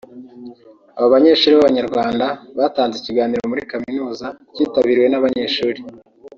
[0.97, 2.25] abo banyeshuri b’Abanyarwanda
[2.57, 5.79] batanze ikiganiro muri kaminuza cyitabiriwe n’abanyeshuri